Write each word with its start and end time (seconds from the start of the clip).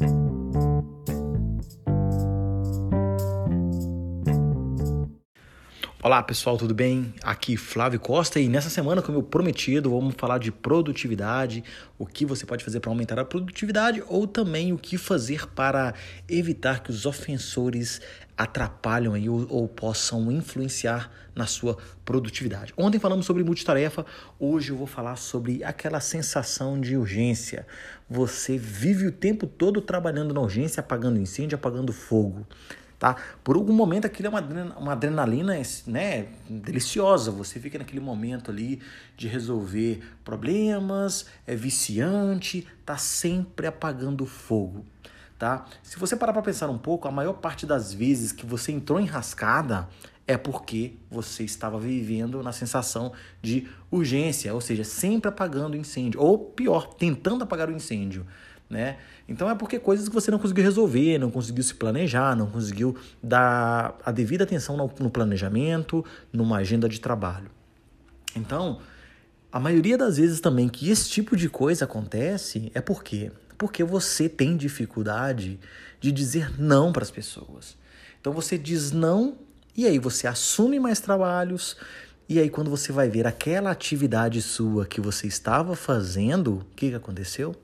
thank 0.00 0.12
you. 0.12 0.29
Olá 6.02 6.22
pessoal, 6.22 6.56
tudo 6.56 6.72
bem? 6.72 7.12
Aqui 7.22 7.58
Flávio 7.58 8.00
Costa 8.00 8.40
e 8.40 8.48
nessa 8.48 8.70
semana, 8.70 9.02
como 9.02 9.18
eu 9.18 9.22
prometido, 9.22 9.90
vamos 9.90 10.14
falar 10.16 10.38
de 10.38 10.50
produtividade, 10.50 11.62
o 11.98 12.06
que 12.06 12.24
você 12.24 12.46
pode 12.46 12.64
fazer 12.64 12.80
para 12.80 12.90
aumentar 12.90 13.18
a 13.18 13.24
produtividade 13.24 14.02
ou 14.08 14.26
também 14.26 14.72
o 14.72 14.78
que 14.78 14.96
fazer 14.96 15.46
para 15.48 15.92
evitar 16.26 16.82
que 16.82 16.90
os 16.90 17.04
ofensores 17.04 18.00
atrapalhem 18.34 19.12
aí 19.12 19.28
ou, 19.28 19.46
ou 19.50 19.68
possam 19.68 20.32
influenciar 20.32 21.12
na 21.34 21.44
sua 21.44 21.76
produtividade. 22.02 22.72
Ontem 22.78 22.98
falamos 22.98 23.26
sobre 23.26 23.44
multitarefa, 23.44 24.06
hoje 24.38 24.70
eu 24.70 24.78
vou 24.78 24.86
falar 24.86 25.16
sobre 25.16 25.62
aquela 25.62 26.00
sensação 26.00 26.80
de 26.80 26.96
urgência. 26.96 27.66
Você 28.08 28.56
vive 28.56 29.06
o 29.06 29.12
tempo 29.12 29.46
todo 29.46 29.82
trabalhando 29.82 30.32
na 30.32 30.40
urgência, 30.40 30.80
apagando 30.80 31.20
incêndio, 31.20 31.56
apagando 31.56 31.92
fogo 31.92 32.46
tá? 33.00 33.16
Por 33.42 33.56
algum 33.56 33.72
momento 33.72 34.04
aquilo 34.04 34.28
é 34.28 34.30
uma, 34.30 34.42
uma 34.76 34.92
adrenalina, 34.92 35.54
né, 35.86 36.26
deliciosa. 36.48 37.30
Você 37.30 37.58
fica 37.58 37.78
naquele 37.78 37.98
momento 37.98 38.50
ali 38.50 38.80
de 39.16 39.26
resolver 39.26 40.02
problemas, 40.22 41.24
é 41.46 41.56
viciante, 41.56 42.68
tá 42.84 42.98
sempre 42.98 43.66
apagando 43.66 44.26
fogo, 44.26 44.84
tá? 45.38 45.64
Se 45.82 45.98
você 45.98 46.14
parar 46.14 46.34
para 46.34 46.42
pensar 46.42 46.68
um 46.68 46.78
pouco, 46.78 47.08
a 47.08 47.10
maior 47.10 47.32
parte 47.32 47.64
das 47.64 47.92
vezes 47.92 48.32
que 48.32 48.44
você 48.44 48.70
entrou 48.70 49.00
em 49.00 49.06
rascada 49.06 49.88
é 50.26 50.36
porque 50.36 50.94
você 51.10 51.42
estava 51.42 51.78
vivendo 51.78 52.42
na 52.42 52.52
sensação 52.52 53.12
de 53.42 53.66
urgência, 53.90 54.52
ou 54.54 54.60
seja, 54.60 54.84
sempre 54.84 55.28
apagando 55.28 55.72
o 55.72 55.76
incêndio, 55.76 56.20
ou 56.20 56.38
pior, 56.38 56.94
tentando 56.94 57.42
apagar 57.42 57.68
o 57.68 57.72
incêndio 57.72 58.26
né? 58.70 58.98
Então 59.28 59.50
é 59.50 59.54
porque 59.56 59.80
coisas 59.80 60.08
que 60.08 60.14
você 60.14 60.30
não 60.30 60.38
conseguiu 60.38 60.62
resolver, 60.62 61.18
não 61.18 61.30
conseguiu 61.30 61.64
se 61.64 61.74
planejar, 61.74 62.36
não 62.36 62.46
conseguiu 62.46 62.96
dar 63.20 63.98
a 64.06 64.12
devida 64.12 64.44
atenção 64.44 64.76
no, 64.76 65.10
planejamento, 65.10 66.04
numa 66.32 66.58
agenda 66.58 66.88
de 66.88 67.00
trabalho. 67.00 67.50
Então, 68.36 68.78
a 69.50 69.58
maioria 69.58 69.98
das 69.98 70.16
vezes 70.18 70.40
também 70.40 70.68
que 70.68 70.88
esse 70.88 71.10
tipo 71.10 71.36
de 71.36 71.48
coisa 71.48 71.84
acontece 71.84 72.70
é 72.72 72.80
porque 72.80 73.32
porque 73.58 73.84
você 73.84 74.26
tem 74.26 74.56
dificuldade 74.56 75.60
de 76.00 76.10
dizer 76.10 76.58
não 76.58 76.92
para 76.92 77.02
as 77.02 77.10
pessoas. 77.10 77.76
Então 78.18 78.32
você 78.32 78.56
diz 78.56 78.90
não 78.90 79.36
e 79.76 79.86
aí 79.86 79.98
você 79.98 80.26
assume 80.26 80.80
mais 80.80 80.98
trabalhos 80.98 81.76
e 82.26 82.38
aí 82.38 82.48
quando 82.48 82.70
você 82.70 82.90
vai 82.90 83.10
ver 83.10 83.26
aquela 83.26 83.70
atividade 83.70 84.40
sua 84.40 84.86
que 84.86 84.98
você 84.98 85.26
estava 85.26 85.76
fazendo, 85.76 86.54
o 86.54 86.64
que, 86.74 86.88
que 86.88 86.94
aconteceu? 86.94 87.54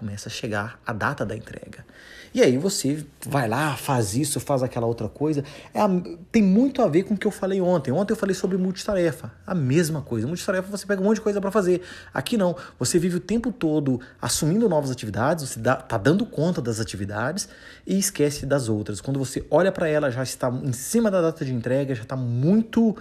Começa 0.00 0.30
a 0.30 0.32
chegar 0.32 0.80
a 0.86 0.94
data 0.94 1.26
da 1.26 1.36
entrega. 1.36 1.84
E 2.32 2.40
aí 2.40 2.56
você 2.56 3.04
vai 3.26 3.46
lá, 3.46 3.76
faz 3.76 4.14
isso, 4.14 4.40
faz 4.40 4.62
aquela 4.62 4.86
outra 4.86 5.08
coisa. 5.08 5.44
É 5.74 5.80
a, 5.80 5.88
tem 6.32 6.42
muito 6.42 6.80
a 6.80 6.88
ver 6.88 7.02
com 7.02 7.14
o 7.14 7.18
que 7.18 7.26
eu 7.26 7.30
falei 7.30 7.60
ontem. 7.60 7.90
Ontem 7.90 8.12
eu 8.12 8.16
falei 8.16 8.34
sobre 8.34 8.56
multitarefa. 8.56 9.30
A 9.46 9.54
mesma 9.54 10.00
coisa. 10.00 10.26
Multitarefa 10.26 10.70
você 10.70 10.86
pega 10.86 11.02
um 11.02 11.04
monte 11.04 11.16
de 11.16 11.20
coisa 11.20 11.38
para 11.38 11.50
fazer. 11.50 11.82
Aqui 12.14 12.38
não. 12.38 12.56
Você 12.78 12.98
vive 12.98 13.16
o 13.16 13.20
tempo 13.20 13.52
todo 13.52 14.00
assumindo 14.22 14.68
novas 14.68 14.90
atividades, 14.90 15.50
você 15.50 15.60
dá, 15.60 15.76
tá 15.76 15.98
dando 15.98 16.24
conta 16.24 16.62
das 16.62 16.80
atividades 16.80 17.48
e 17.86 17.98
esquece 17.98 18.46
das 18.46 18.68
outras. 18.68 19.02
Quando 19.02 19.18
você 19.18 19.44
olha 19.50 19.70
para 19.70 19.86
ela, 19.86 20.10
já 20.10 20.22
está 20.22 20.48
em 20.48 20.72
cima 20.72 21.10
da 21.10 21.20
data 21.20 21.44
de 21.44 21.52
entrega, 21.52 21.94
já 21.94 22.04
está 22.04 22.16
muito 22.16 22.96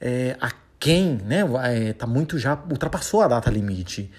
é, 0.00 0.36
aquém, 0.40 1.20
né? 1.24 1.42
É, 1.64 1.92
tá 1.92 2.06
muito 2.06 2.38
já 2.38 2.58
ultrapassou 2.68 3.20
a 3.20 3.28
data 3.28 3.50
limite. 3.50 4.10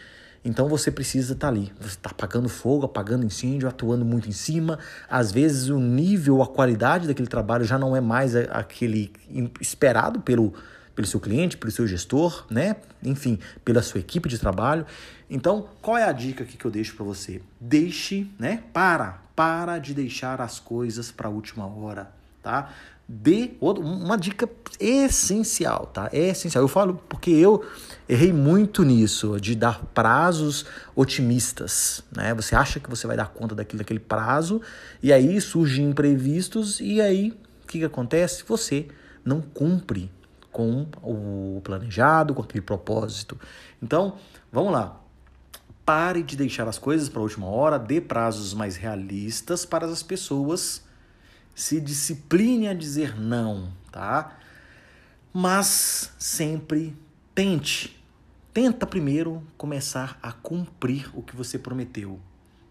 Então 0.44 0.68
você 0.68 0.92
precisa 0.92 1.34
estar 1.34 1.48
tá 1.48 1.54
ali. 1.54 1.72
Você 1.80 1.90
está 1.90 2.10
apagando 2.10 2.50
fogo, 2.50 2.86
apagando 2.86 3.26
incêndio, 3.26 3.68
atuando 3.68 4.04
muito 4.04 4.28
em 4.28 4.32
cima. 4.32 4.80
Às 5.10 5.32
vezes 5.32 5.70
o 5.70 5.80
nível, 5.80 6.42
a 6.42 6.48
qualidade 6.48 7.08
daquele 7.08 7.28
trabalho 7.28 7.64
já 7.64 7.78
não 7.78 7.96
é 7.96 8.02
mais 8.02 8.36
aquele 8.36 9.14
esperado 9.60 10.20
pelo, 10.22 10.54
pelo 10.96 11.08
seu 11.08 11.20
cliente, 11.20 11.58
pelo 11.58 11.72
seu 11.72 11.88
gestor, 11.88 12.46
né? 12.50 12.78
Enfim, 13.04 13.38
pela 13.64 13.82
sua 13.84 14.00
equipe 14.00 14.28
de 14.28 14.40
trabalho. 14.40 14.86
Então, 15.30 15.70
qual 15.82 15.98
é 15.98 16.04
a 16.04 16.12
dica 16.12 16.44
que 16.44 16.64
eu 16.66 16.72
deixo 16.72 16.96
para 16.96 17.06
você? 17.06 17.42
Deixe, 17.60 18.28
né? 18.40 18.64
Para, 18.74 19.22
para 19.36 19.78
de 19.78 19.94
deixar 19.94 20.42
as 20.42 20.60
coisas 20.60 21.12
para 21.12 21.28
a 21.28 21.32
última 21.32 21.66
hora, 21.66 22.12
tá? 22.42 22.74
dê 23.14 23.52
uma 23.60 24.18
dica 24.18 24.50
essencial, 24.80 25.88
tá? 25.88 26.10
É 26.14 26.30
essencial. 26.30 26.64
Eu 26.64 26.68
falo 26.70 27.02
porque 27.10 27.30
eu 27.30 27.66
errei 28.08 28.32
muito 28.32 28.84
nisso, 28.84 29.40
de 29.40 29.54
dar 29.54 29.84
prazos 29.94 30.66
otimistas, 30.96 32.02
né? 32.16 32.34
Você 32.36 32.56
acha 32.56 32.80
que 32.80 32.90
você 32.90 33.06
vai 33.06 33.18
dar 33.18 33.28
conta 33.28 33.54
daquilo, 33.54 33.80
daquele 33.80 34.00
prazo, 34.00 34.62
e 35.04 35.12
aí 35.12 35.42
surgem 35.42 35.90
imprevistos, 35.90 36.80
e 36.80 37.02
aí 37.02 37.38
o 37.64 37.68
que, 37.68 37.80
que 37.80 37.86
acontece? 37.86 38.46
Você 38.48 38.88
não 39.26 39.42
cumpre 39.42 40.10
com 40.50 40.88
o 41.04 41.62
planejado, 41.64 42.34
com 42.34 42.42
aquele 42.42 42.62
propósito. 42.62 43.38
Então, 43.82 44.16
vamos 44.52 44.72
lá. 44.72 44.98
Pare 45.86 46.24
de 46.24 46.38
deixar 46.38 46.68
as 46.68 46.78
coisas 46.78 47.10
para 47.10 47.20
a 47.20 47.24
última 47.24 47.48
hora, 47.48 47.78
dê 47.78 48.00
prazos 48.00 48.54
mais 48.54 48.78
realistas 48.78 49.66
para 49.66 49.86
as 49.86 50.02
pessoas 50.02 50.82
se 51.56 51.80
discipline 51.80 52.68
a 52.68 52.74
dizer 52.74 53.20
não, 53.20 53.72
tá? 53.92 54.38
Mas 55.34 56.12
sempre 56.18 56.96
tente. 57.34 58.02
Tenta 58.54 58.86
primeiro 58.86 59.42
começar 59.58 60.20
a 60.22 60.32
cumprir 60.32 61.10
o 61.14 61.22
que 61.22 61.36
você 61.36 61.58
prometeu, 61.58 62.20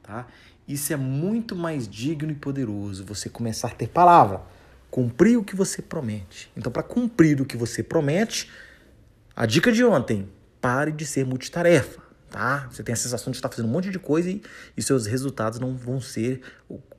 tá? 0.03 0.27
Isso 0.69 0.93
é 0.93 0.97
muito 0.97 1.57
mais 1.57 1.89
digno 1.89 2.31
e 2.31 2.35
poderoso, 2.35 3.05
você 3.05 3.29
começar 3.29 3.69
a 3.69 3.75
ter 3.75 3.89
palavra, 3.89 4.43
cumprir 4.91 5.39
o 5.39 5.43
que 5.43 5.57
você 5.57 5.81
promete. 5.81 6.51
Então, 6.57 6.71
para 6.71 6.83
cumprir 6.83 7.41
o 7.41 7.47
que 7.47 7.57
você 7.57 7.83
promete, 7.83 8.51
a 9.35 9.47
dica 9.47 9.73
de 9.73 9.83
ontem, 9.83 10.29
pare 10.61 10.93
de 10.93 11.07
ser 11.07 11.25
multitarefa, 11.25 12.03
tá? 12.31 12.69
Você 12.71 12.83
tem 12.83 12.93
a 12.93 12.97
sensação 12.97 13.31
de 13.31 13.39
estar 13.39 13.49
fazendo 13.49 13.67
um 13.67 13.73
monte 13.73 13.91
de 13.91 13.99
coisa 13.99 14.31
e, 14.31 14.43
e 14.77 14.83
seus 14.83 15.07
resultados 15.07 15.59
não 15.59 15.75
vão 15.75 16.01
ser 16.01 16.43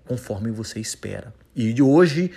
conforme 0.07 0.51
você 0.51 0.79
espera. 0.79 1.33
E 1.55 1.73
de 1.73 1.83
hoje, 1.83 2.31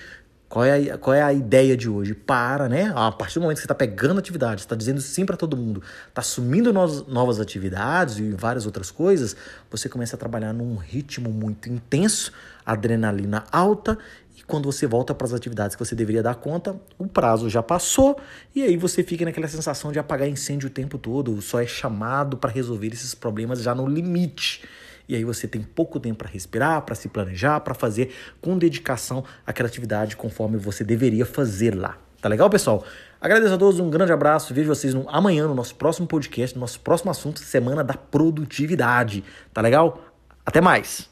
qual 0.55 0.65
é, 0.65 0.91
a, 0.91 0.99
qual 0.99 1.15
é 1.15 1.21
a 1.21 1.33
ideia 1.33 1.77
de 1.77 1.89
hoje? 1.89 2.15
Para, 2.15 2.69
né? 2.69 2.93
A 2.95 3.11
partir 3.11 3.35
do 3.35 3.43
momento 3.43 3.57
que 3.57 3.63
você 3.63 3.65
está 3.65 3.75
pegando 3.75 4.19
atividades, 4.19 4.63
está 4.63 4.77
dizendo 4.77 5.01
sim 5.01 5.27
para 5.27 5.37
todo 5.37 5.57
mundo, 5.57 5.83
está 6.09 6.21
assumindo 6.21 6.73
novas, 6.73 7.05
novas 7.09 7.41
atividades 7.41 8.19
e 8.19 8.31
várias 8.31 8.65
outras 8.65 8.89
coisas, 8.91 9.35
você 9.69 9.89
começa 9.89 10.15
a 10.15 10.19
trabalhar 10.19 10.53
num 10.53 10.77
ritmo 10.77 11.29
muito 11.31 11.69
intenso, 11.69 12.33
adrenalina 12.65 13.43
alta, 13.51 13.99
e 14.39 14.45
quando 14.45 14.71
você 14.71 14.87
volta 14.87 15.13
para 15.13 15.27
as 15.27 15.33
atividades 15.33 15.75
que 15.75 15.85
você 15.85 15.97
deveria 15.97 16.23
dar 16.23 16.37
conta, 16.37 16.77
o 16.97 17.07
prazo 17.09 17.51
já 17.51 17.63
passou, 17.63 18.17
e 18.55 18.63
aí 18.63 18.77
você 18.77 19.03
fica 19.03 19.25
naquela 19.25 19.49
sensação 19.49 19.91
de 19.91 19.99
apagar 19.99 20.29
incêndio 20.29 20.69
o 20.69 20.71
tempo 20.71 20.99
todo, 20.99 21.43
só 21.43 21.61
é 21.61 21.67
chamado 21.67 22.37
para 22.37 22.53
resolver 22.53 22.89
esses 22.89 23.13
problemas 23.13 23.61
já 23.61 23.75
no 23.75 23.89
limite. 23.89 24.63
E 25.09 25.15
aí 25.15 25.25
você 25.25 25.47
tem 25.47 25.63
pouco 25.63 26.01
tempo 26.01 26.19
para 26.19 26.29
respirar, 26.29 26.83
para 26.83 26.95
se 26.95 27.09
planejar, 27.09 27.61
para 27.61 27.75
fazer 27.75 28.15
com 28.41 28.57
dedicação 28.57 29.25
aquela 29.47 29.69
atividade 29.69 30.17
conforme 30.17 30.57
você 30.57 30.83
deveria 30.83 31.27
fazer 31.27 31.75
lá. 31.75 31.99
Tá 32.21 32.29
legal, 32.29 32.49
pessoal? 32.49 32.83
Agradeço 33.21 33.55
a 33.55 33.59
todos, 33.59 33.81
um 33.81 33.91
grande 33.91 34.13
abraço. 34.13 34.55
Vejo 34.55 34.69
vocês 34.69 34.95
no, 34.95 35.07
amanhã 35.09 35.47
no 35.47 35.55
nosso 35.55 35.75
próximo 35.75 36.07
podcast, 36.07 36.55
no 36.57 36.61
nosso 36.61 36.81
próximo 36.81 37.11
assunto, 37.11 37.41
Semana 37.41 37.85
da 37.85 37.95
Produtividade. 37.95 39.23
Tá 39.53 39.61
legal? 39.61 40.03
Até 40.45 40.61
mais! 40.61 41.11